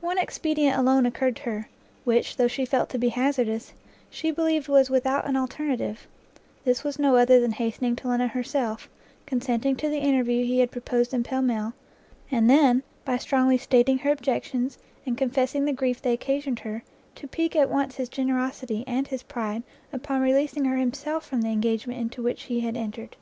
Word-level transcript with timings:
One 0.00 0.18
expedient 0.18 0.78
alone 0.78 1.04
occurred 1.04 1.34
to 1.34 1.42
her, 1.42 1.68
which, 2.04 2.36
though 2.36 2.46
she 2.46 2.64
felt 2.64 2.90
to 2.90 2.96
be 2.98 3.08
hazardous, 3.08 3.72
she 4.08 4.30
believed 4.30 4.68
was 4.68 4.88
without 4.88 5.26
an 5.26 5.34
alternative; 5.36 6.06
this 6.64 6.84
was 6.84 6.96
no 6.96 7.16
other 7.16 7.40
than 7.40 7.50
hastening 7.50 7.96
to 7.96 8.06
London 8.06 8.28
herself, 8.28 8.88
consenting 9.26 9.74
to 9.74 9.88
the 9.88 9.98
interview 9.98 10.44
he 10.44 10.60
had 10.60 10.70
proposed 10.70 11.12
in 11.12 11.24
Pall 11.24 11.42
Mall, 11.42 11.72
and 12.30 12.48
then, 12.48 12.84
by 13.04 13.16
strongly 13.16 13.58
stating 13.58 13.98
her 13.98 14.12
objections, 14.12 14.78
and 15.04 15.18
confessing 15.18 15.64
the 15.64 15.72
grief 15.72 16.00
they 16.00 16.12
occasioned 16.12 16.60
her, 16.60 16.84
to 17.16 17.26
pique 17.26 17.56
at 17.56 17.68
once 17.68 17.96
his 17.96 18.08
generosity 18.08 18.84
and 18.86 19.08
his 19.08 19.24
pride 19.24 19.64
upon 19.92 20.20
releasing 20.22 20.66
her 20.66 20.76
himself 20.76 21.26
from 21.26 21.40
the 21.42 21.48
engagement 21.50 21.98
into 21.98 22.22
which 22.22 22.44
he 22.44 22.60
had 22.60 22.76
entered. 22.76 23.16